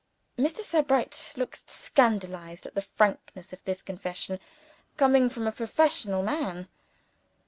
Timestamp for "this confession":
3.65-4.39